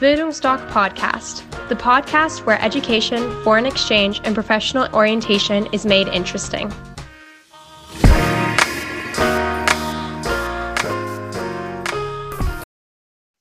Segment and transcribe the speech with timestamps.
[0.00, 6.72] Bildungsdoc Podcast, the podcast where education, foreign exchange, and professional orientation is made interesting.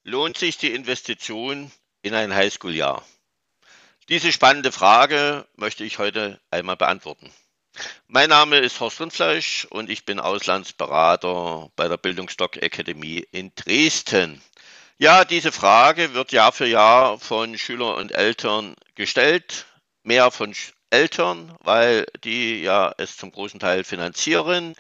[0.04, 3.04] Lohnt sich die Investition in ein Highschool-Jahr?
[4.10, 7.32] Diese spannende Frage möchte ich heute einmal beantworten.
[8.08, 14.42] Mein Name ist Horst Rindfleisch und ich bin Auslandsberater bei der Bildungsdoc Akademie in Dresden.
[15.00, 19.68] Ja, diese Frage wird Jahr für Jahr von Schülern und Eltern gestellt.
[20.02, 20.56] Mehr von
[20.90, 24.76] Eltern, weil die ja es zum großen Teil finanzieren.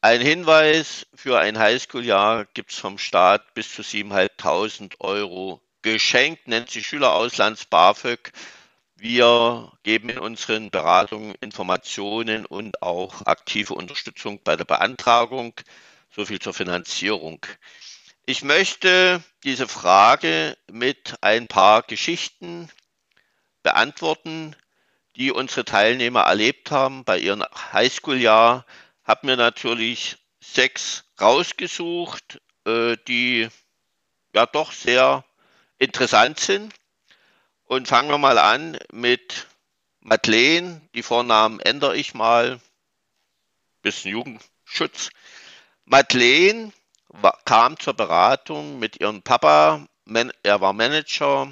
[0.00, 6.70] Ein Hinweis für ein Highschool-Jahr gibt es vom Staat bis zu 7.500 Euro geschenkt, nennt
[6.70, 8.32] sich Schülerauslands BAföG.
[8.96, 15.54] Wir geben in unseren Beratungen Informationen und auch aktive Unterstützung bei der Beantragung.
[16.10, 17.46] So viel zur Finanzierung.
[18.30, 22.68] Ich möchte diese Frage mit ein paar Geschichten
[23.62, 24.54] beantworten,
[25.16, 28.66] die unsere Teilnehmer erlebt haben bei ihrem Highschool-Jahr.
[29.02, 33.48] Habe mir natürlich sechs rausgesucht, äh, die
[34.34, 35.24] ja doch sehr
[35.78, 36.74] interessant sind.
[37.64, 39.46] Und fangen wir mal an mit
[40.00, 40.82] Madeleine.
[40.94, 42.60] Die Vornamen ändere ich mal.
[43.80, 45.08] Bisschen Jugendschutz.
[45.86, 46.74] Madeleine
[47.44, 49.86] kam zur Beratung mit ihrem Papa.
[50.42, 51.50] Er war Manager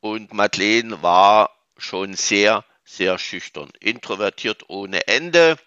[0.00, 5.58] und Madeleine war schon sehr, sehr schüchtern, introvertiert ohne Ende.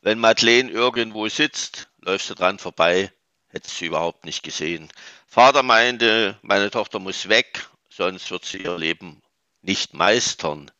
[0.00, 3.10] Wenn Madeleine irgendwo sitzt, läuft sie dran vorbei,
[3.48, 4.88] hätte sie überhaupt nicht gesehen.
[5.26, 9.22] Vater meinte, meine Tochter muss weg, sonst wird sie ihr Leben
[9.62, 10.70] nicht meistern.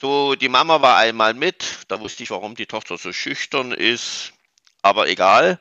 [0.00, 4.32] So, die Mama war einmal mit, da wusste ich, warum die Tochter so schüchtern ist
[4.82, 5.60] aber egal.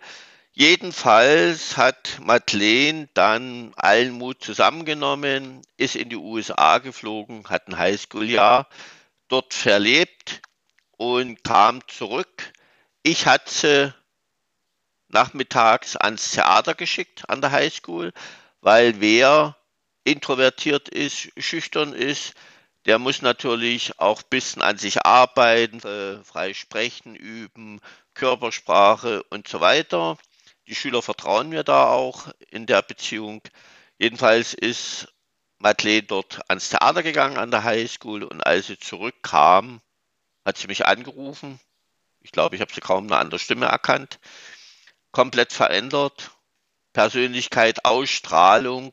[0.53, 8.67] Jedenfalls hat Madeleine dann allen Mut zusammengenommen, ist in die USA geflogen, hat ein Highschool-Jahr
[9.29, 10.41] dort verlebt
[10.97, 12.51] und kam zurück.
[13.03, 13.93] Ich hatte sie
[15.07, 18.11] nachmittags ans Theater geschickt an der Highschool,
[18.61, 19.55] weil wer
[20.03, 22.33] introvertiert ist, schüchtern ist,
[22.85, 27.81] der muss natürlich auch ein bisschen an sich arbeiten, äh, frei sprechen üben,
[28.19, 30.17] Körpersprache und so weiter.
[30.67, 33.41] Die Schüler vertrauen mir da auch in der Beziehung.
[33.97, 35.07] Jedenfalls ist
[35.57, 39.79] Madeleine dort ans Theater gegangen an der Highschool und als sie zurückkam,
[40.43, 41.61] hat sie mich angerufen.
[42.19, 44.19] Ich glaube, ich habe sie kaum eine andere Stimme erkannt.
[45.11, 46.31] Komplett verändert.
[46.91, 48.91] Persönlichkeit, Ausstrahlung,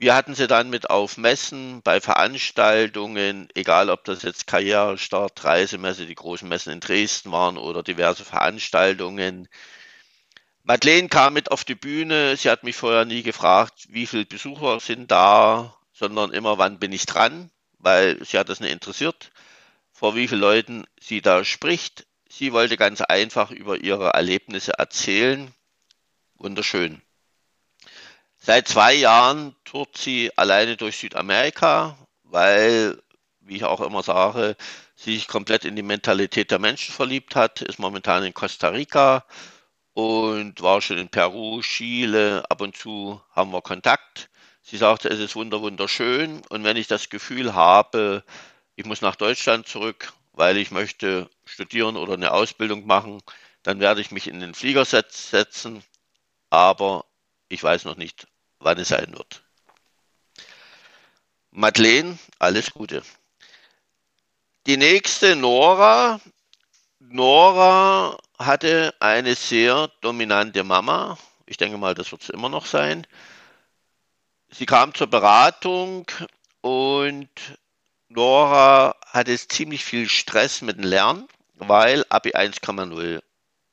[0.00, 6.06] wir hatten sie dann mit auf Messen, bei Veranstaltungen, egal ob das jetzt Karrierestart, Reisemesse,
[6.06, 9.48] die großen Messen in Dresden waren oder diverse Veranstaltungen.
[10.62, 12.36] Madeleine kam mit auf die Bühne.
[12.36, 16.92] Sie hat mich vorher nie gefragt, wie viele Besucher sind da, sondern immer, wann bin
[16.92, 19.32] ich dran, weil sie hat das nicht interessiert,
[19.92, 22.06] vor wie vielen Leuten sie da spricht.
[22.28, 25.52] Sie wollte ganz einfach über ihre Erlebnisse erzählen.
[26.36, 27.02] Wunderschön.
[28.40, 33.02] Seit zwei Jahren tourt sie alleine durch Südamerika, weil,
[33.40, 34.56] wie ich auch immer sage,
[34.96, 39.24] sie sich komplett in die Mentalität der Menschen verliebt hat, ist momentan in Costa Rica
[39.92, 44.30] und war schon in Peru, Chile, ab und zu haben wir Kontakt.
[44.62, 46.42] Sie sagte, es ist wunderschön.
[46.48, 48.22] Und wenn ich das Gefühl habe,
[48.76, 53.20] ich muss nach Deutschland zurück, weil ich möchte studieren oder eine Ausbildung machen,
[53.62, 55.82] dann werde ich mich in den Flieger setzen,
[56.50, 57.04] aber
[57.48, 58.26] ich weiß noch nicht,
[58.58, 59.42] wann es sein wird.
[61.50, 63.02] Madeleine, alles Gute.
[64.66, 66.20] Die nächste Nora.
[67.00, 71.16] Nora hatte eine sehr dominante Mama.
[71.46, 73.06] Ich denke mal, das wird es immer noch sein.
[74.50, 76.06] Sie kam zur Beratung
[76.60, 77.30] und
[78.08, 83.22] Nora hatte ziemlich viel Stress mit dem Lernen, weil Abi 1,0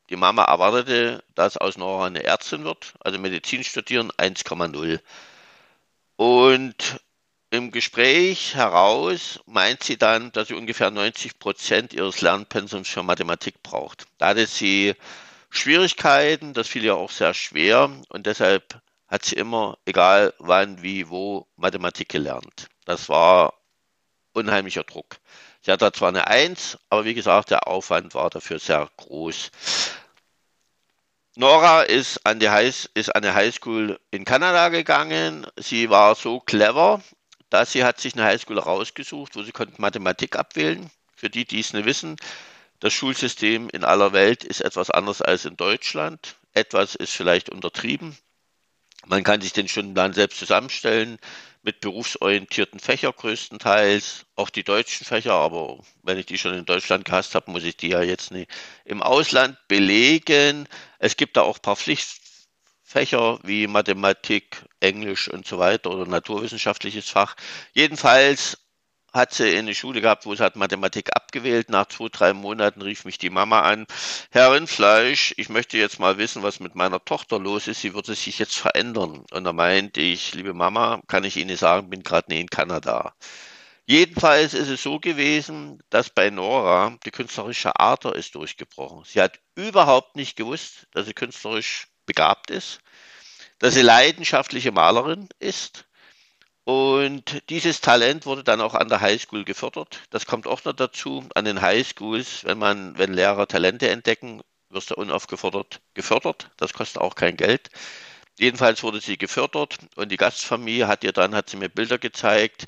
[0.09, 4.99] die Mama erwartete, dass aus Nora eine Ärztin wird, also Medizin studieren 1,0.
[6.17, 7.01] Und
[7.49, 13.63] im Gespräch heraus meint sie dann, dass sie ungefähr 90 Prozent ihres Lernpensums für Mathematik
[13.63, 14.05] braucht.
[14.17, 14.95] Da hatte sie
[15.49, 21.09] Schwierigkeiten, das fiel ihr auch sehr schwer und deshalb hat sie immer, egal wann, wie,
[21.09, 22.67] wo, Mathematik gelernt.
[22.85, 23.53] Das war
[24.33, 25.17] unheimlicher Druck.
[25.65, 29.49] Sie hat da zwar eine Eins, aber wie gesagt, der Aufwand war dafür sehr groß.
[31.37, 35.47] Nora ist an, die High, ist an die Highschool in Kanada gegangen.
[35.57, 37.01] Sie war so clever,
[37.49, 40.91] dass sie hat sich eine Highschool rausgesucht, wo sie konnte Mathematik abwählen.
[41.15, 42.17] Für die, die es nicht wissen,
[42.79, 46.35] das Schulsystem in aller Welt ist etwas anders als in Deutschland.
[46.53, 48.15] Etwas ist vielleicht untertrieben.
[49.07, 51.17] Man kann sich den Stundenplan selbst zusammenstellen
[51.65, 57.05] mit berufsorientierten Fächern größtenteils, auch die deutschen Fächer, aber wenn ich die schon in Deutschland
[57.05, 58.51] gehasst habe, muss ich die ja jetzt nicht
[58.85, 60.69] im Ausland belegen.
[60.99, 67.09] Es gibt da auch ein paar Pflichtfächer wie Mathematik, Englisch und so weiter oder naturwissenschaftliches
[67.09, 67.35] Fach.
[67.73, 68.59] Jedenfalls
[69.15, 71.69] hat sie eine Schule gehabt, wo sie hat Mathematik abgewählt.
[71.69, 73.87] Nach zwei, drei Monaten rief mich die Mama an.
[74.29, 77.81] Herr Rindfleisch, ich möchte jetzt mal wissen, was mit meiner Tochter los ist.
[77.81, 79.23] Sie würde sich jetzt verändern.
[79.31, 83.15] Und da meinte ich, liebe Mama, kann ich Ihnen sagen, bin gerade nie in Kanada.
[83.87, 89.03] Jedenfalls ist es so gewesen, dass bei Nora die künstlerische Ader ist durchgebrochen.
[89.05, 92.79] Sie hat überhaupt nicht gewusst, dass sie künstlerisch begabt ist,
[93.59, 95.85] dass sie leidenschaftliche Malerin ist
[96.65, 100.01] und dieses Talent wurde dann auch an der Highschool gefördert.
[100.09, 101.23] Das kommt auch noch dazu.
[101.35, 106.49] An den Highschools, wenn man, wenn Lehrer Talente entdecken, wirst du unaufgefordert gefördert.
[106.57, 107.69] Das kostet auch kein Geld.
[108.39, 112.65] Jedenfalls wurde sie gefördert und die Gastfamilie hat ihr dann, hat sie mir Bilder gezeigt,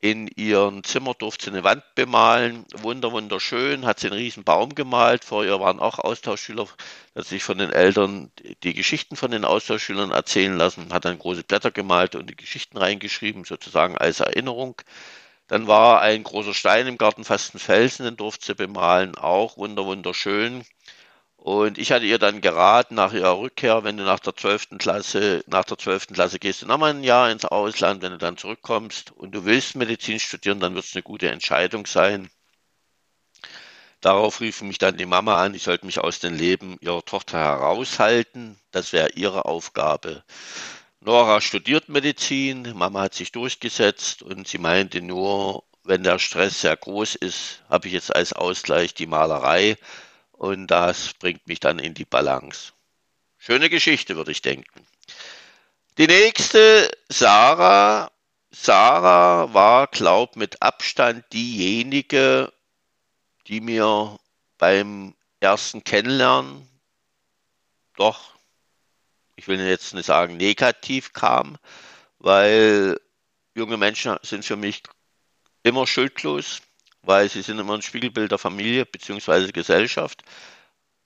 [0.00, 4.74] in ihrem Zimmer durfte sie eine Wand bemalen, wunder, wunderschön, hat sie einen riesen Baum
[4.74, 5.24] gemalt.
[5.24, 6.66] Vor ihr waren auch Austauschschüler,
[7.14, 8.30] hat sich von den Eltern
[8.62, 12.78] die Geschichten von den Austauschschülern erzählen lassen, hat dann große Blätter gemalt und die Geschichten
[12.78, 14.80] reingeschrieben, sozusagen als Erinnerung.
[15.48, 19.56] Dann war ein großer Stein im Garten, fast ein Felsen, den durfte sie bemalen, auch
[19.58, 20.64] wunder, wunderschön.
[21.42, 24.76] Und ich hatte ihr dann geraten, nach ihrer Rückkehr, wenn du nach der 12.
[24.78, 26.08] Klasse, nach der 12.
[26.08, 29.74] Klasse gehst du nochmal ein Jahr ins Ausland, wenn du dann zurückkommst und du willst
[29.74, 32.28] Medizin studieren, dann wird es eine gute Entscheidung sein.
[34.02, 37.38] Darauf rief mich dann die Mama an, ich sollte mich aus dem Leben ihrer Tochter
[37.38, 38.58] heraushalten.
[38.70, 40.22] Das wäre ihre Aufgabe.
[41.00, 46.76] Nora studiert Medizin, Mama hat sich durchgesetzt und sie meinte nur, wenn der Stress sehr
[46.76, 49.78] groß ist, habe ich jetzt als Ausgleich die Malerei
[50.40, 52.72] und das bringt mich dann in die Balance.
[53.36, 54.86] Schöne Geschichte, würde ich denken.
[55.98, 58.10] Die nächste, Sarah.
[58.50, 62.50] Sarah war, glaub, mit Abstand diejenige,
[63.48, 64.18] die mir
[64.56, 66.66] beim ersten Kennenlernen
[67.96, 68.34] doch,
[69.36, 71.58] ich will jetzt nicht sagen negativ kam,
[72.18, 72.98] weil
[73.54, 74.82] junge Menschen sind für mich
[75.64, 76.62] immer schuldlos
[77.02, 79.52] weil sie sind immer ein Spiegelbild der Familie bzw.
[79.52, 80.22] Gesellschaft.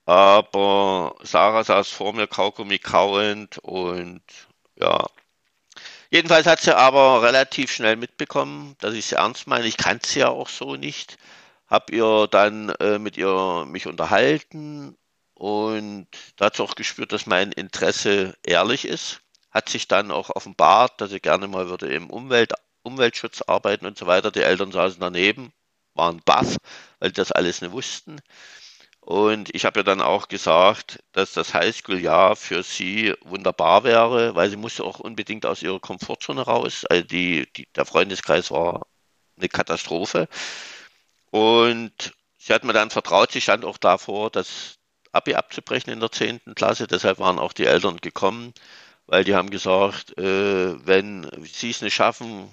[0.05, 4.21] Aber Sarah saß vor mir Kaugummi kauend und
[4.75, 5.05] ja.
[6.11, 9.65] Jedenfalls hat sie aber relativ schnell mitbekommen, dass ich sie ernst meine.
[9.67, 11.17] Ich kannte sie ja auch so nicht.
[11.67, 14.95] Hab ihr dann äh, mit ihr mich unterhalten
[15.33, 16.07] und
[16.37, 19.21] dazu auch gespürt, dass mein Interesse ehrlich ist.
[19.51, 22.53] Hat sich dann auch offenbart, dass sie gerne mal würde im Umwelt,
[22.83, 24.31] Umweltschutz arbeiten und so weiter.
[24.31, 25.53] Die Eltern saßen daneben,
[25.95, 26.57] waren baff,
[26.99, 28.19] weil das alles nicht wussten.
[29.05, 34.49] Und ich habe ja dann auch gesagt, dass das Highschool-Jahr für sie wunderbar wäre, weil
[34.49, 36.85] sie musste auch unbedingt aus ihrer Komfortzone raus.
[36.89, 38.87] Also die, die, der Freundeskreis war
[39.37, 40.27] eine Katastrophe.
[41.31, 44.79] Und sie hat mir dann vertraut, sie stand auch davor, das
[45.11, 46.55] Abi abzubrechen in der 10.
[46.55, 46.87] Klasse.
[46.87, 48.53] Deshalb waren auch die Eltern gekommen,
[49.07, 52.49] weil die haben gesagt, äh, wenn sie es nicht schaffen,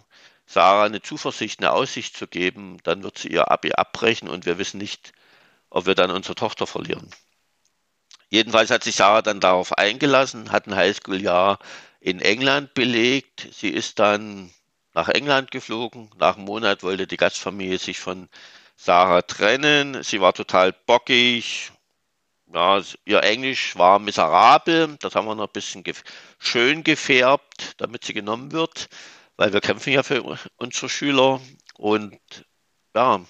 [0.52, 4.58] Sarah eine Zuversicht, eine Aussicht zu geben, dann wird sie ihr Abi abbrechen und wir
[4.58, 5.12] wissen nicht,
[5.70, 7.08] ob wir dann unsere Tochter verlieren.
[8.28, 11.58] Jedenfalls hat sich Sarah dann darauf eingelassen, hat ein Highschool-Jahr
[12.00, 13.48] in England belegt.
[13.50, 14.50] Sie ist dann
[14.92, 16.10] nach England geflogen.
[16.18, 18.28] Nach einem Monat wollte die Gastfamilie sich von
[18.76, 20.02] Sarah trennen.
[20.02, 21.72] Sie war total bockig.
[22.52, 24.98] Ja, ihr Englisch war miserabel.
[25.00, 26.04] Das haben wir noch ein bisschen gef
[26.38, 28.90] schön gefärbt, damit sie genommen wird
[29.36, 31.40] weil wir kämpfen ja für unsere Schüler.
[31.76, 32.18] Und
[32.94, 33.20] ja,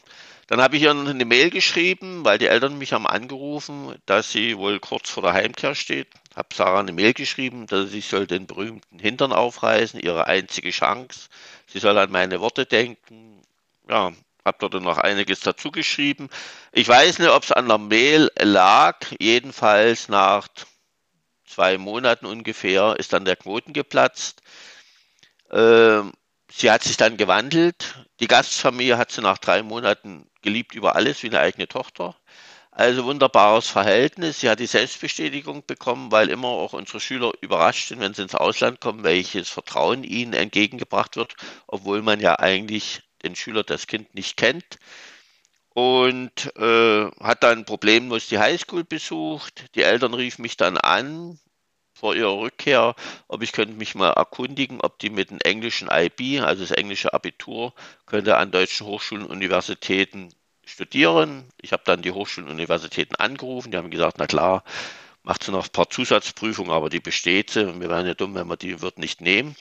[0.48, 4.58] dann habe ich ihr eine Mail geschrieben, weil die Eltern mich haben angerufen, dass sie
[4.58, 6.08] wohl kurz vor der Heimkehr steht.
[6.34, 11.28] Habe Sarah eine Mail geschrieben, dass sie soll den berühmten Hintern aufreißen, ihre einzige Chance.
[11.66, 13.42] Sie soll an meine Worte denken.
[13.88, 14.12] Ja,
[14.44, 16.28] habe dort noch einiges dazu geschrieben.
[16.72, 18.98] Ich weiß nicht, ob es an der Mail lag.
[19.18, 20.48] Jedenfalls nach
[21.46, 24.42] zwei Monaten ungefähr ist dann der Knoten geplatzt.
[25.52, 26.12] Ähm,
[26.50, 27.94] sie hat sich dann gewandelt.
[28.20, 32.16] Die Gastfamilie hat sie nach drei Monaten geliebt über alles wie eine eigene Tochter.
[32.70, 34.40] Also wunderbares Verhältnis.
[34.40, 38.34] Sie hat die Selbstbestätigung bekommen, weil immer auch unsere Schüler überrascht sind, wenn sie ins
[38.34, 44.14] Ausland kommen, welches Vertrauen ihnen entgegengebracht wird, obwohl man ja eigentlich den Schüler, das Kind
[44.14, 44.78] nicht kennt.
[45.74, 49.66] Und äh, hat dann problemlos die Highschool besucht.
[49.74, 51.38] Die Eltern riefen mich dann an,
[52.02, 52.96] vor ihrer Rückkehr,
[53.28, 57.14] ob ich könnte mich mal erkundigen, ob die mit dem englischen IB, also das englische
[57.14, 57.74] Abitur,
[58.06, 61.44] könnte an deutschen Hochschulen und Universitäten studieren.
[61.60, 64.64] Ich habe dann die Hochschulen und Universitäten angerufen, die haben gesagt, na klar,
[65.22, 67.80] macht sie noch ein paar Zusatzprüfungen, aber die besteht sie.
[67.80, 69.54] Wir wären ja dumm, wenn wir die wird nicht nehmen.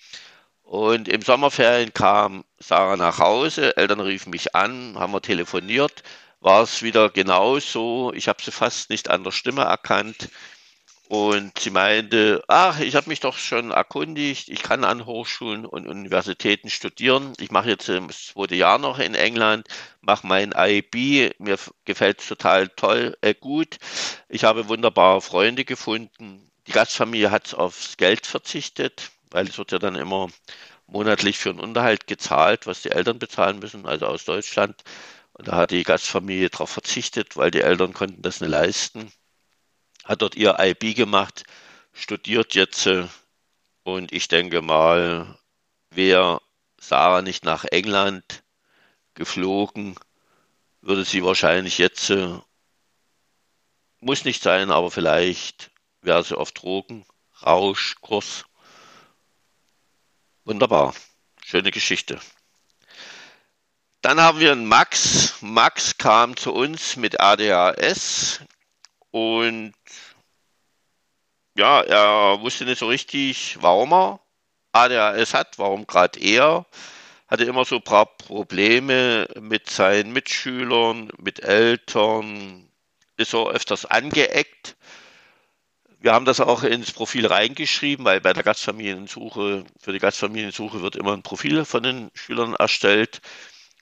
[0.63, 6.01] Und im Sommerferien kam Sarah nach Hause, Eltern riefen mich an, haben wir telefoniert,
[6.39, 8.11] war es wieder genauso.
[8.15, 10.29] Ich habe sie fast nicht an der Stimme erkannt.
[11.11, 15.85] Und sie meinte, ach, ich habe mich doch schon erkundigt, ich kann an Hochschulen und
[15.85, 17.33] Universitäten studieren.
[17.37, 19.67] Ich mache jetzt das zweite Jahr noch in England,
[19.99, 23.77] mache mein IB, mir gefällt es total toll, äh, gut.
[24.29, 26.49] Ich habe wunderbare Freunde gefunden.
[26.67, 30.29] Die Gastfamilie hat aufs Geld verzichtet, weil es wird ja dann immer
[30.87, 34.81] monatlich für einen Unterhalt gezahlt, was die Eltern bezahlen müssen, also aus Deutschland.
[35.33, 39.11] Und da hat die Gastfamilie darauf verzichtet, weil die Eltern konnten das nicht leisten
[40.03, 41.43] hat dort ihr IB gemacht,
[41.93, 43.07] studiert jetzt äh,
[43.83, 45.37] und ich denke mal,
[45.89, 46.41] wäre
[46.79, 48.43] Sarah nicht nach England
[49.13, 49.95] geflogen,
[50.81, 52.39] würde sie wahrscheinlich jetzt, äh,
[53.99, 57.05] muss nicht sein, aber vielleicht wäre sie auf Drogen,
[57.43, 58.45] Rauschkurs.
[60.43, 60.95] Wunderbar,
[61.45, 62.19] schöne Geschichte.
[64.01, 65.35] Dann haben wir einen Max.
[65.41, 68.41] Max kam zu uns mit ADHS,
[69.11, 69.73] und
[71.55, 74.19] ja, er wusste nicht so richtig, warum er
[74.71, 76.65] ADHS hat, warum gerade er.
[77.27, 82.67] Hatte immer so ein paar Probleme mit seinen Mitschülern, mit Eltern,
[83.17, 84.75] ist so öfters angeeckt.
[85.99, 90.95] Wir haben das auch ins Profil reingeschrieben, weil bei der Gastfamiliensuche, für die Gastfamiliensuche wird
[90.95, 93.21] immer ein Profil von den Schülern erstellt.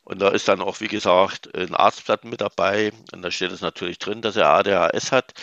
[0.09, 2.91] Und da ist dann auch, wie gesagt, ein Arztblatt mit dabei.
[3.13, 5.35] Und da steht es natürlich drin, dass er ADHS hat.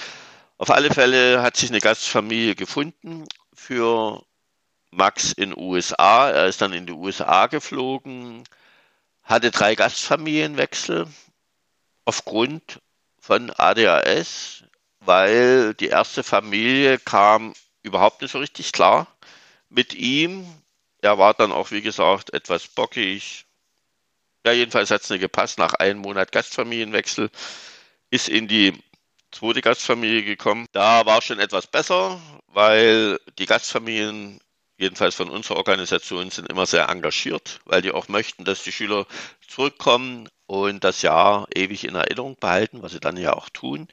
[0.59, 4.25] Auf alle Fälle hat sich eine Gastfamilie gefunden für
[4.91, 6.31] Max in USA.
[6.31, 8.43] Er ist dann in die USA geflogen,
[9.23, 11.07] hatte drei Gastfamilienwechsel
[12.05, 12.81] aufgrund
[13.21, 14.65] von ADHS,
[14.99, 19.07] weil die erste Familie kam überhaupt nicht so richtig klar
[19.69, 20.45] mit ihm.
[21.03, 23.46] Er war dann auch, wie gesagt, etwas bockig,
[24.47, 25.59] ja, jedenfalls hat es nicht gepasst.
[25.59, 27.31] Nach einem Monat Gastfamilienwechsel
[28.11, 28.73] ist in die
[29.33, 30.67] zweite Gastfamilie gekommen.
[30.73, 34.41] Da war schon etwas besser, weil die Gastfamilien,
[34.79, 39.07] jedenfalls von unserer Organisation, sind immer sehr engagiert, weil die auch möchten, dass die Schüler
[39.49, 43.89] zurückkommen und das Jahr ewig in Erinnerung behalten, was sie dann ja auch tun.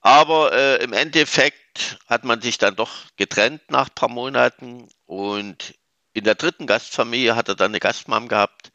[0.00, 5.74] Aber äh, im Endeffekt hat man sich dann doch getrennt nach ein paar Monaten und
[6.14, 8.70] in der dritten Gastfamilie hat er dann eine Gastmam gehabt,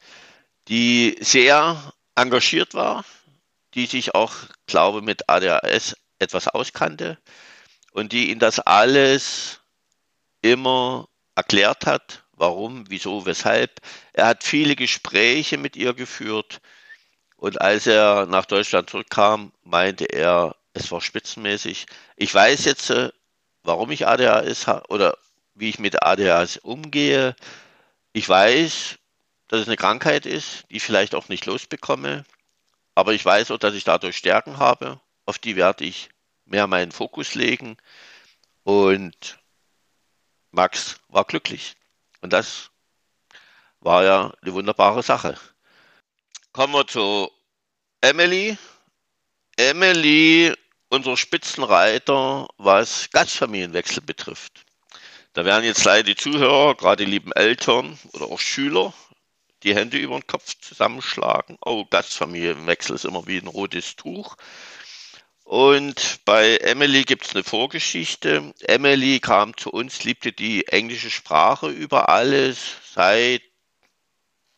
[0.70, 3.04] die sehr engagiert war,
[3.74, 4.32] die sich auch,
[4.66, 7.18] glaube mit ADHS etwas auskannte
[7.92, 9.60] und die ihn das alles
[10.42, 13.80] immer erklärt hat, warum, wieso, weshalb.
[14.12, 16.60] Er hat viele Gespräche mit ihr geführt
[17.36, 21.86] und als er nach Deutschland zurückkam, meinte er, es war spitzenmäßig.
[22.16, 23.10] Ich weiß jetzt, äh,
[23.64, 25.16] warum ich ADHS habe oder
[25.54, 27.34] wie ich mit ADHS umgehe.
[28.12, 28.99] Ich weiß,
[29.50, 32.24] dass es eine Krankheit ist, die ich vielleicht auch nicht losbekomme.
[32.94, 35.00] Aber ich weiß auch, dass ich dadurch Stärken habe.
[35.26, 36.08] Auf die werde ich
[36.44, 37.76] mehr meinen Fokus legen.
[38.62, 39.40] Und
[40.52, 41.74] Max war glücklich.
[42.20, 42.70] Und das
[43.80, 45.36] war ja eine wunderbare Sache.
[46.52, 47.28] Kommen wir zu
[48.00, 48.56] Emily.
[49.56, 50.54] Emily,
[50.90, 54.64] unser Spitzenreiter, was Gastfamilienwechsel betrifft.
[55.32, 58.94] Da werden jetzt leider die Zuhörer, gerade die lieben Eltern oder auch Schüler,
[59.62, 61.58] die Hände über den Kopf zusammenschlagen.
[61.64, 64.36] Oh, Gastfamilienwechsel ist immer wie ein rotes Tuch.
[65.44, 68.54] Und bei Emily gibt es eine Vorgeschichte.
[68.60, 72.58] Emily kam zu uns, liebte die englische Sprache über alles.
[72.94, 73.42] Seit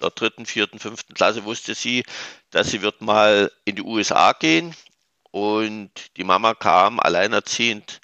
[0.02, 2.04] der dritten, vierten, fünften Klasse wusste sie,
[2.50, 4.76] dass sie wird mal in die USA gehen.
[5.30, 8.02] Und die Mama kam alleinerziehend,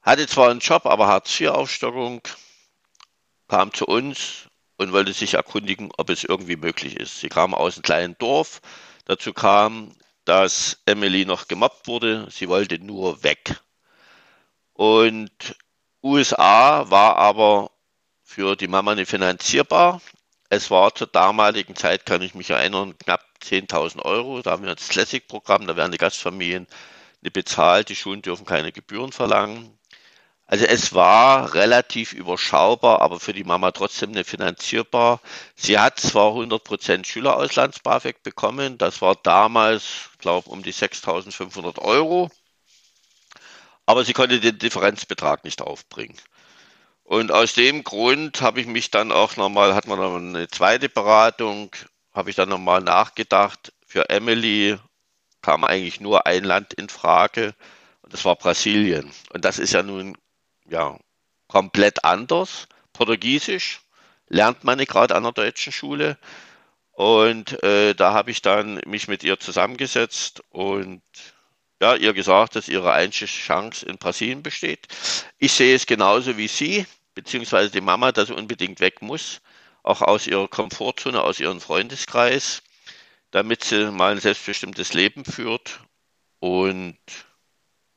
[0.00, 2.22] hatte zwar einen Job, aber Hartz-IV-Aufstockung,
[3.46, 4.47] kam zu uns
[4.78, 7.20] und wollte sich erkundigen, ob es irgendwie möglich ist.
[7.20, 8.60] Sie kam aus einem kleinen Dorf.
[9.04, 9.94] Dazu kam,
[10.24, 12.28] dass Emily noch gemobbt wurde.
[12.30, 13.60] Sie wollte nur weg.
[14.72, 15.56] Und
[16.02, 17.70] USA war aber
[18.22, 20.00] für die Mama nicht finanzierbar.
[20.48, 24.42] Es war zur damaligen Zeit, kann ich mich erinnern, knapp 10.000 Euro.
[24.42, 26.66] Da haben wir das Classic-Programm, da werden die Gastfamilien
[27.20, 27.88] nicht bezahlt.
[27.88, 29.77] Die Schulen dürfen keine Gebühren verlangen.
[30.50, 35.20] Also es war relativ überschaubar, aber für die Mama trotzdem nicht finanzierbar.
[35.56, 42.30] Sie hat zwar 100% Schülerauslands-BAföG bekommen, das war damals, glaube um die 6.500 Euro,
[43.86, 46.16] aber sie konnte den Differenzbetrag nicht aufbringen.
[47.04, 50.88] Und aus dem Grund habe ich mich dann auch nochmal, hat man noch eine zweite
[50.88, 51.70] Beratung,
[52.14, 53.72] habe ich dann nochmal nachgedacht.
[53.86, 54.78] Für Emily
[55.42, 57.54] kam eigentlich nur ein Land in Frage,
[58.02, 59.12] Und das war Brasilien.
[59.32, 60.16] Und das ist ja nun
[60.68, 60.98] ja
[61.48, 62.68] komplett anders.
[62.92, 63.80] Portugiesisch
[64.28, 66.18] lernt man nicht gerade an der deutschen Schule.
[66.92, 71.02] Und äh, da habe ich dann mich mit ihr zusammengesetzt und
[71.80, 74.88] ja, ihr gesagt, dass ihre einzige Chance in Brasilien besteht.
[75.38, 79.40] Ich sehe es genauso wie sie, beziehungsweise die Mama, dass sie unbedingt weg muss,
[79.84, 82.62] auch aus ihrer Komfortzone, aus ihrem Freundeskreis,
[83.30, 85.80] damit sie mal ein selbstbestimmtes Leben führt.
[86.40, 86.98] Und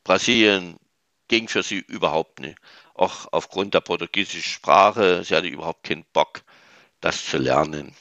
[0.04, 0.76] Brasilien
[1.28, 2.58] ging für sie überhaupt nicht.
[2.94, 6.42] Auch aufgrund der portugiesischen Sprache, sie hatte überhaupt keinen Bock,
[7.00, 7.94] das zu lernen.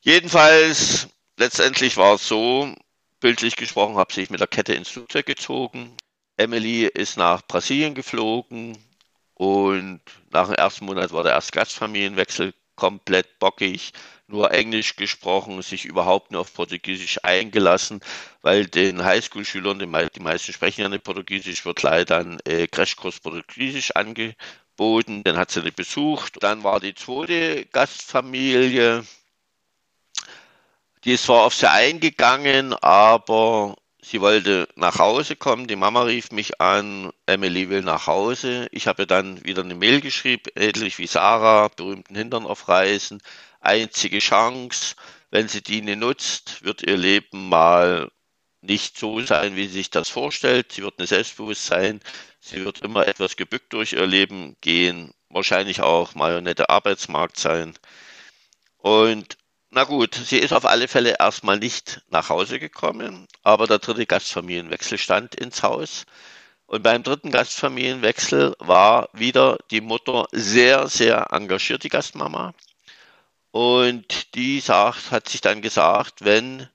[0.00, 2.74] Jedenfalls, letztendlich war es so,
[3.20, 5.96] bildlich gesprochen, habe sich mit der Kette ins Flugzeug gezogen.
[6.36, 8.78] Emily ist nach Brasilien geflogen
[9.34, 10.00] und
[10.30, 13.92] nach dem ersten Monat war der erste Gastfamilienwechsel komplett bockig,
[14.28, 18.00] nur Englisch gesprochen, sich überhaupt nur auf Portugiesisch eingelassen,
[18.42, 19.86] weil den Highschool-Schülern, die
[20.20, 25.24] meisten sprechen ja nicht Portugiesisch, wird leider ein äh, Crashkurs Portugiesisch angeboten.
[25.24, 26.42] Den hat sie nicht besucht.
[26.42, 29.04] Dann war die zweite Gastfamilie,
[31.04, 33.76] die ist zwar auf sie eingegangen, aber
[34.08, 35.66] sie wollte nach Hause kommen.
[35.66, 38.68] Die Mama rief mich an, Emily will nach Hause.
[38.72, 43.20] Ich habe dann wieder eine Mail geschrieben, ähnlich wie Sarah, berühmten Hintern aufreißen.
[43.60, 44.96] Einzige Chance,
[45.30, 48.10] wenn sie die nicht nutzt, wird ihr Leben mal
[48.62, 50.72] nicht so sein, wie sie sich das vorstellt.
[50.72, 52.00] Sie wird ein Selbstbewusstsein,
[52.40, 57.74] sie wird immer etwas gebückt durch ihr Leben gehen, wahrscheinlich auch Marionette Arbeitsmarkt sein.
[58.78, 59.36] Und
[59.78, 64.06] na gut, sie ist auf alle Fälle erstmal nicht nach Hause gekommen, aber der dritte
[64.06, 66.04] Gastfamilienwechsel stand ins Haus.
[66.66, 72.54] Und beim dritten Gastfamilienwechsel war wieder die Mutter sehr, sehr engagiert, die Gastmama.
[73.52, 76.68] Und die sagt, hat sich dann gesagt, wenn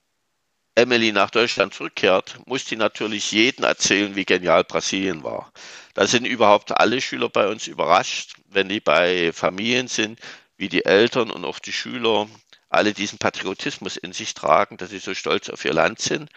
[0.73, 5.51] Emily nach Deutschland zurückkehrt, muss sie natürlich jeden erzählen, wie genial Brasilien war.
[5.93, 10.21] Da sind überhaupt alle Schüler bei uns überrascht, wenn die bei Familien sind,
[10.55, 12.29] wie die Eltern und auch die Schüler
[12.73, 16.29] alle diesen Patriotismus in sich tragen, dass sie so stolz auf ihr Land sind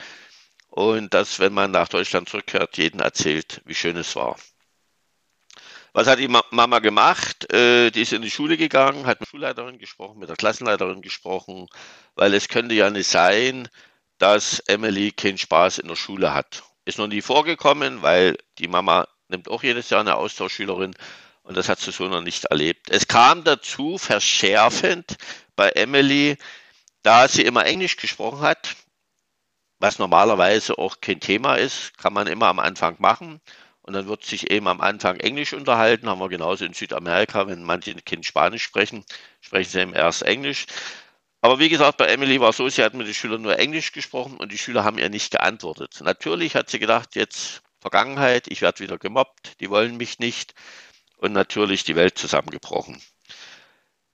[0.68, 4.37] und dass, wenn man nach Deutschland zurückkehrt, jeden erzählt, wie schön es war.
[5.94, 7.51] Was hat die Mama gemacht?
[7.51, 11.01] Äh, die ist in die Schule gegangen, hat mit der Schulleiterin gesprochen, mit der Klassenleiterin
[11.01, 11.68] gesprochen,
[12.16, 13.68] weil es könnte ja nicht sein,
[14.18, 16.64] dass Emily keinen Spaß in der Schule hat.
[16.85, 20.94] Ist noch nie vorgekommen, weil die Mama nimmt auch jedes Jahr eine Austauschschülerin
[21.42, 22.90] und das hat sie so noch nicht erlebt.
[22.90, 25.16] Es kam dazu verschärfend,
[25.57, 26.37] bei Emily,
[27.03, 28.77] da sie immer Englisch gesprochen hat,
[29.79, 33.40] was normalerweise auch kein Thema ist, kann man immer am Anfang machen.
[33.83, 36.09] Und dann wird sich eben am Anfang Englisch unterhalten.
[36.09, 39.05] Haben wir genauso in Südamerika, wenn manche Kind Spanisch sprechen,
[39.40, 40.66] sprechen sie eben erst Englisch.
[41.40, 43.92] Aber wie gesagt, bei Emily war es so, sie hat mit den Schülern nur Englisch
[43.92, 46.01] gesprochen und die Schüler haben ihr nicht geantwortet.
[46.03, 50.55] Natürlich hat sie gedacht, jetzt Vergangenheit, ich werde wieder gemobbt, die wollen mich nicht
[51.19, 53.01] und natürlich die Welt zusammengebrochen.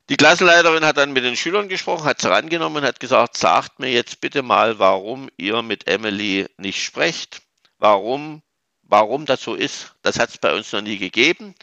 [0.09, 3.79] Die Klassenleiterin hat dann mit den Schülern gesprochen, hat sie rangenommen und hat gesagt, sagt
[3.79, 7.43] mir jetzt bitte mal, warum ihr mit Emily nicht sprecht,
[7.79, 8.43] warum,
[8.83, 9.95] warum das so ist.
[10.03, 11.55] Das hat es bei uns noch nie gegeben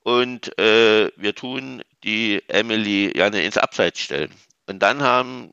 [0.00, 4.34] und äh, wir tun die Emily gerne ins Abseits stellen.
[4.66, 5.52] Und dann haben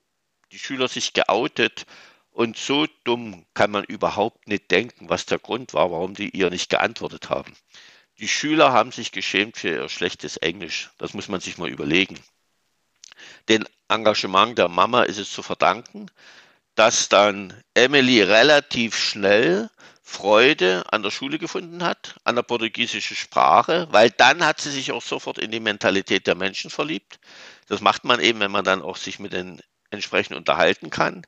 [0.52, 1.86] die Schüler sich geoutet
[2.32, 6.50] und so dumm kann man überhaupt nicht denken, was der Grund war, warum die ihr
[6.50, 7.54] nicht geantwortet haben.
[8.24, 10.92] Die Schüler haben sich geschämt für ihr schlechtes Englisch.
[10.98, 12.18] Das muss man sich mal überlegen.
[13.50, 16.06] Den Engagement der Mama ist es zu verdanken,
[16.74, 19.70] dass dann Emily relativ schnell
[20.02, 24.94] Freude an der Schule gefunden hat, an der portugiesischen Sprache, weil dann hat sie sich
[24.94, 27.20] auch sofort in die Mentalität der Menschen verliebt.
[27.68, 31.28] Das macht man eben, wenn man dann auch sich mit den entsprechend unterhalten kann.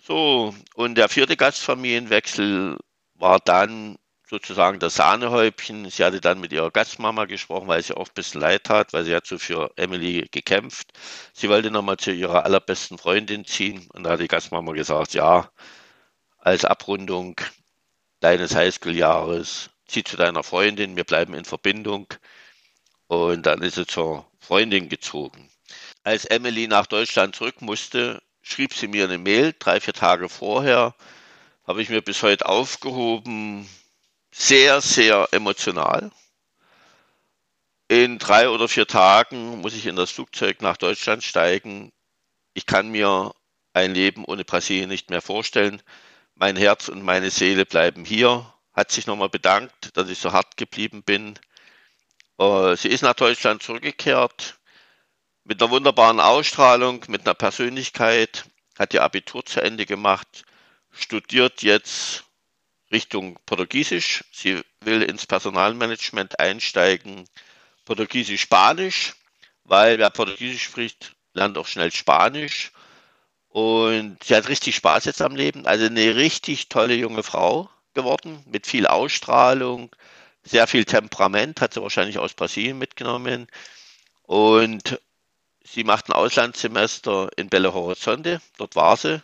[0.00, 2.78] So, und der vierte Gastfamilienwechsel
[3.14, 5.88] war dann sozusagen das Sahnehäubchen.
[5.90, 9.04] Sie hatte dann mit ihrer Gastmama gesprochen, weil sie auch ein bisschen leid hat, weil
[9.04, 10.92] sie hat so für Emily gekämpft.
[11.32, 15.50] Sie wollte nochmal zu ihrer allerbesten Freundin ziehen und da hat die Gastmama gesagt, ja,
[16.38, 17.40] als Abrundung
[18.20, 22.06] deines Highschool-Jahres, zieh zu deiner Freundin, wir bleiben in Verbindung.
[23.06, 25.50] Und dann ist sie zur Freundin gezogen.
[26.04, 30.94] Als Emily nach Deutschland zurück musste, schrieb sie mir eine Mail, drei, vier Tage vorher,
[31.66, 33.68] habe ich mir bis heute aufgehoben,
[34.36, 36.10] sehr, sehr emotional.
[37.88, 41.92] In drei oder vier Tagen muss ich in das Flugzeug nach Deutschland steigen.
[42.52, 43.32] Ich kann mir
[43.72, 45.82] ein Leben ohne Brasilien nicht mehr vorstellen.
[46.34, 48.52] Mein Herz und meine Seele bleiben hier.
[48.72, 51.38] Hat sich nochmal bedankt, dass ich so hart geblieben bin.
[52.38, 54.58] Äh, sie ist nach Deutschland zurückgekehrt
[55.44, 58.46] mit einer wunderbaren Ausstrahlung, mit einer Persönlichkeit,
[58.78, 60.44] hat ihr Abitur zu Ende gemacht,
[60.90, 62.24] studiert jetzt
[62.94, 64.24] Richtung Portugiesisch.
[64.32, 67.26] Sie will ins Personalmanagement einsteigen,
[67.84, 69.14] Portugiesisch-Spanisch,
[69.64, 72.72] weil wer Portugiesisch spricht, lernt auch schnell Spanisch.
[73.48, 75.66] Und sie hat richtig Spaß jetzt am Leben.
[75.66, 79.94] Also eine richtig tolle junge Frau geworden, mit viel Ausstrahlung,
[80.42, 83.48] sehr viel Temperament, hat sie wahrscheinlich aus Brasilien mitgenommen.
[84.22, 85.00] Und
[85.64, 89.22] sie macht ein Auslandssemester in Belo Horizonte, dort war sie,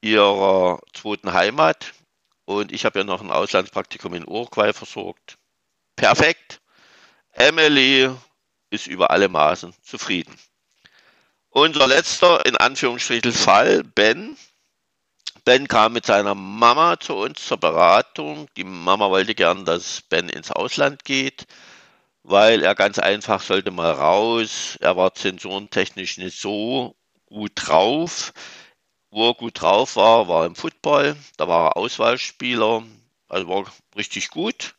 [0.00, 1.92] ihrer zweiten Heimat.
[2.48, 5.36] Und ich habe ja noch ein Auslandspraktikum in Uruguay versorgt.
[5.96, 6.62] Perfekt.
[7.32, 8.10] Emily
[8.70, 10.34] ist über alle Maßen zufrieden.
[11.50, 14.38] Unser letzter, in Anführungsstrichen, Fall, Ben.
[15.44, 18.48] Ben kam mit seiner Mama zu uns zur Beratung.
[18.56, 21.44] Die Mama wollte gern, dass Ben ins Ausland geht,
[22.22, 24.78] weil er ganz einfach sollte mal raus.
[24.80, 28.32] Er war zensurentechnisch nicht so gut drauf.
[29.10, 31.16] Wo er gut drauf war, war im Football.
[31.36, 32.82] Da war er Auswahlspieler,
[33.28, 33.64] also war
[33.96, 34.74] richtig gut.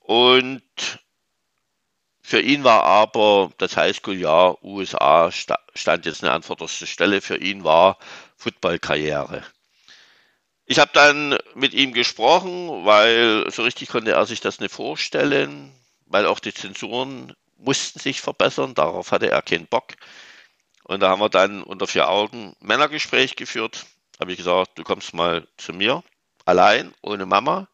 [0.00, 0.62] Und
[2.22, 7.20] für ihn war aber das Highschool-Jahr USA stand jetzt eine vorderster Stelle.
[7.20, 7.98] Für ihn war
[8.36, 9.44] Footballkarriere.
[10.64, 15.72] Ich habe dann mit ihm gesprochen, weil so richtig konnte er sich das nicht vorstellen,
[16.06, 18.74] weil auch die Zensuren mussten sich verbessern.
[18.74, 19.92] Darauf hatte er keinen Bock.
[20.84, 23.86] Und da haben wir dann unter vier Augen Männergespräch geführt.
[24.20, 26.02] Habe ich gesagt, du kommst mal zu mir,
[26.44, 27.68] allein, ohne Mama.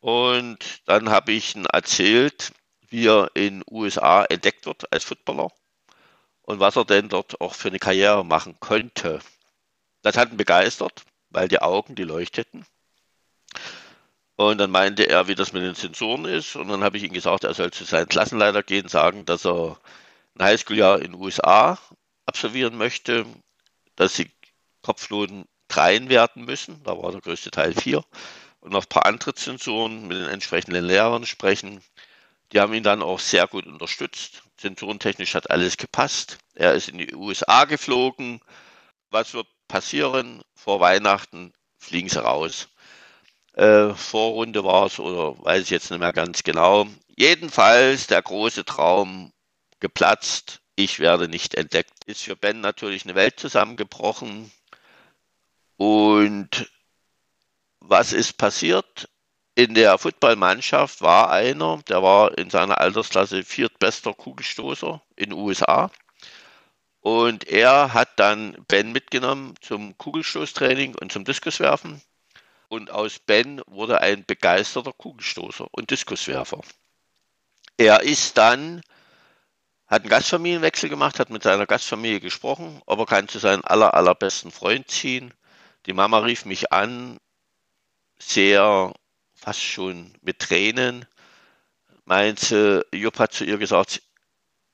[0.00, 2.52] Und dann habe ich ihm erzählt,
[2.88, 5.50] wie er in USA entdeckt wird als Footballer
[6.42, 9.20] und was er denn dort auch für eine Karriere machen könnte.
[10.02, 12.66] Das hat ihn begeistert, weil die Augen, die leuchteten.
[14.36, 16.56] Und dann meinte er, wie das mit den Sensoren ist.
[16.56, 19.78] Und dann habe ich ihm gesagt, er soll zu seinem Klassenleiter gehen, sagen, dass er
[20.34, 21.78] ein Highschool-Jahr in den USA
[22.30, 23.26] absolvieren möchte,
[23.96, 24.30] dass sie
[24.82, 26.80] Kopfnoten dreien werden müssen.
[26.84, 28.04] Da war der größte Teil vier.
[28.60, 31.82] Und noch ein paar andere Zensuren mit den entsprechenden Lehrern sprechen.
[32.52, 34.42] Die haben ihn dann auch sehr gut unterstützt.
[34.58, 36.38] Zensurentechnisch hat alles gepasst.
[36.54, 38.40] Er ist in die USA geflogen.
[39.10, 40.42] Was wird passieren?
[40.54, 42.68] Vor Weihnachten fliegen sie raus.
[43.54, 46.86] Äh, Vorrunde war es oder weiß ich jetzt nicht mehr ganz genau.
[47.16, 49.32] Jedenfalls der große Traum
[49.80, 50.59] geplatzt.
[50.82, 51.92] Ich werde nicht entdeckt.
[52.06, 54.50] Ist für Ben natürlich eine Welt zusammengebrochen.
[55.76, 56.70] Und
[57.80, 59.08] was ist passiert?
[59.54, 65.90] in der Footballmannschaft war einer, der war in seiner Altersklasse viertbester Kugelstoßer in den USA.
[67.00, 72.00] Und er hat dann Ben mitgenommen zum Kugelstoßtraining und zum Diskuswerfen.
[72.68, 76.62] Und aus Ben wurde ein begeisterter Kugelstoßer und Diskuswerfer.
[77.76, 78.80] Er ist dann,
[79.90, 83.92] hat einen Gastfamilienwechsel gemacht, hat mit seiner Gastfamilie gesprochen, ob er kann zu seinem aller,
[83.94, 85.34] allerbesten Freund ziehen.
[85.86, 87.18] Die Mama rief mich an,
[88.18, 88.94] sehr
[89.34, 91.06] fast schon mit Tränen,
[92.04, 94.02] meinte, Jupp hat zu ihr gesagt,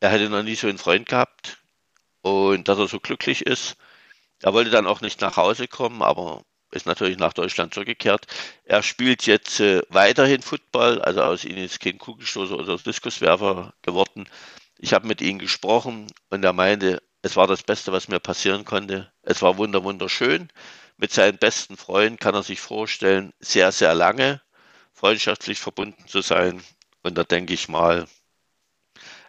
[0.00, 1.58] er hätte noch nie so einen Freund gehabt
[2.20, 3.76] und dass er so glücklich ist.
[4.42, 8.26] Er wollte dann auch nicht nach Hause kommen, aber ist natürlich nach Deutschland zurückgekehrt.
[8.64, 14.28] Er spielt jetzt äh, weiterhin Football, also aus ihm ist kein Kugelstoßer oder Diskuswerfer geworden.
[14.78, 18.64] Ich habe mit ihm gesprochen und er meinte, es war das Beste, was mir passieren
[18.64, 19.12] konnte.
[19.22, 20.48] Es war wunder wunderschön.
[20.96, 24.42] Mit seinem besten Freund kann er sich vorstellen, sehr, sehr lange
[24.92, 26.62] freundschaftlich verbunden zu sein.
[27.02, 28.06] Und da denke ich mal,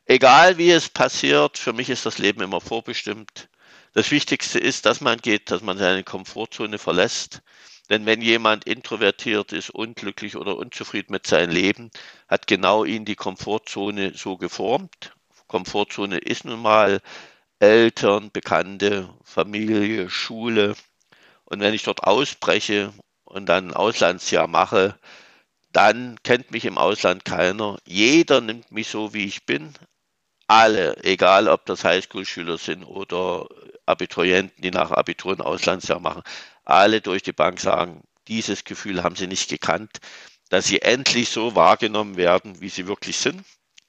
[0.06, 3.50] egal wie es passiert, für mich ist das Leben immer vorbestimmt.
[3.94, 7.42] Das Wichtigste ist, dass man geht, dass man seine Komfortzone verlässt.
[7.90, 11.90] Denn wenn jemand introvertiert ist, unglücklich oder unzufrieden mit seinem Leben,
[12.28, 15.17] hat genau ihn die Komfortzone so geformt.
[15.48, 17.02] Komfortzone ist nun mal
[17.60, 20.76] Eltern, Bekannte, Familie, Schule.
[21.46, 22.94] Und wenn ich dort ausbreche
[23.26, 25.00] und dann ein Auslandsjahr mache,
[25.72, 27.78] dann kennt mich im Ausland keiner.
[27.86, 29.74] Jeder nimmt mich so, wie ich bin.
[30.48, 33.48] Alle, egal ob das Highschool-Schüler sind oder
[33.86, 36.24] Abiturienten, die nach Abitur ein Auslandsjahr machen,
[36.66, 40.00] alle durch die Bank sagen, dieses Gefühl haben sie nicht gekannt,
[40.50, 43.44] dass sie endlich so wahrgenommen werden, wie sie wirklich sind,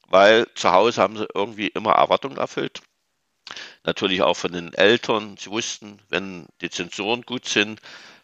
[0.08, 2.82] weil zu Hause haben sie irgendwie immer Erwartungen erfüllt.
[3.84, 5.36] Natürlich auch von den Eltern.
[5.38, 7.80] Sie wussten, wenn die Zensuren gut sind,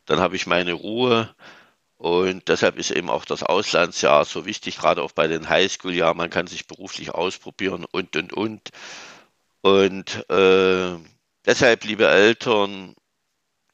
[0.07, 1.35] dann habe ich meine Ruhe.
[1.97, 6.17] Und deshalb ist eben auch das Auslandsjahr so wichtig, gerade auch bei den Highschool-Jahren.
[6.17, 8.71] Man kann sich beruflich ausprobieren und, und, und.
[9.63, 10.99] Und äh,
[11.47, 12.95] deshalb, liebe Eltern,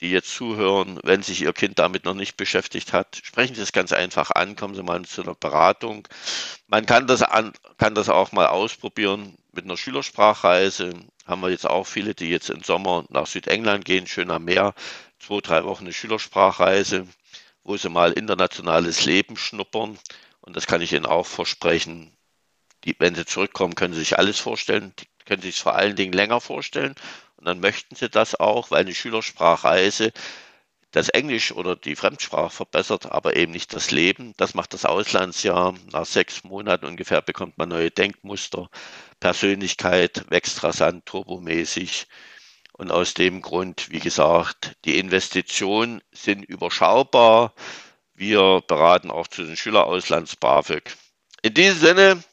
[0.01, 3.73] die jetzt zuhören, wenn sich Ihr Kind damit noch nicht beschäftigt hat, sprechen Sie es
[3.73, 6.09] ganz einfach an, kommen Sie mal zu einer Beratung.
[6.67, 10.95] Man kann das, an, kann das auch mal ausprobieren mit einer Schülersprachreise.
[11.27, 14.75] Haben wir jetzt auch viele, die jetzt im Sommer nach Südengland gehen, schön am Meer,
[15.19, 17.07] zwei, drei Wochen eine Schülersprachreise
[17.65, 19.99] wo sie mal internationales Leben schnuppern.
[20.41, 22.13] Und das kann ich Ihnen auch versprechen.
[22.85, 24.95] Die, wenn sie zurückkommen, können sie sich alles vorstellen.
[24.99, 26.95] Die können sich vor allen Dingen länger vorstellen.
[27.41, 30.13] Und dann möchten sie das auch, weil eine Schülersprachreise
[30.91, 34.35] das Englisch oder die Fremdsprache verbessert, aber eben nicht das Leben.
[34.37, 35.75] Das macht das Auslandsjahr.
[35.93, 38.69] Nach sechs Monaten ungefähr bekommt man neue Denkmuster.
[39.21, 42.09] Persönlichkeit wächst rasant, turbomäßig.
[42.73, 47.55] Und aus dem Grund, wie gesagt, die Investitionen sind überschaubar.
[48.15, 50.95] Wir beraten auch zu den Schülerauslands BAföG.
[51.43, 52.25] In diesem Sinne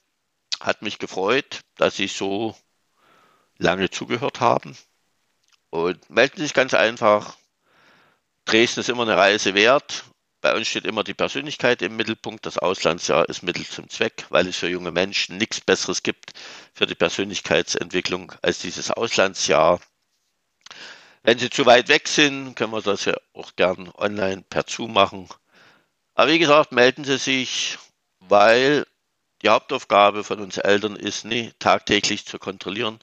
[0.59, 2.55] hat mich gefreut, dass Sie so
[3.57, 4.75] lange zugehört haben.
[5.85, 7.37] Und melden Sie sich ganz einfach
[8.47, 10.05] Dresden ist immer eine Reise wert.
[10.39, 12.45] Bei uns steht immer die Persönlichkeit im Mittelpunkt.
[12.45, 16.31] Das Auslandsjahr ist Mittel zum Zweck, weil es für junge Menschen nichts Besseres gibt
[16.73, 19.81] für die Persönlichkeitsentwicklung als dieses Auslandsjahr.
[21.23, 24.93] Wenn Sie zu weit weg sind, können wir das ja auch gern online per Zoom
[24.93, 25.27] machen.
[26.15, 27.77] Aber wie gesagt, melden Sie sich,
[28.19, 28.87] weil
[29.41, 32.99] die Hauptaufgabe von uns Eltern ist, nie tagtäglich zu kontrollieren,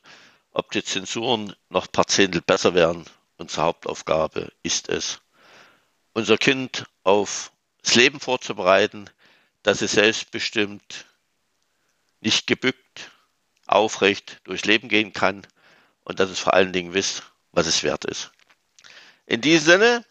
[0.54, 3.04] ob die Zensuren noch paar Zehntel besser werden.
[3.36, 5.20] Unsere Hauptaufgabe ist es,
[6.14, 9.10] unser Kind auf das Leben vorzubereiten,
[9.62, 11.06] dass es selbstbestimmt,
[12.20, 13.10] nicht gebückt,
[13.66, 15.46] aufrecht durchs Leben gehen kann
[16.04, 18.30] und dass es vor allen Dingen wisst, was es wert ist.
[19.26, 20.04] In diesem Sinne,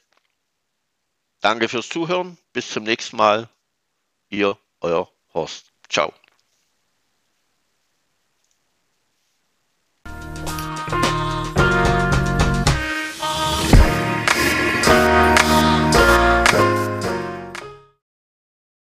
[1.39, 2.38] danke fürs Zuhören.
[2.51, 3.49] Bis zum nächsten Mal.
[4.29, 5.71] Ihr, euer Horst.
[5.89, 6.13] Ciao.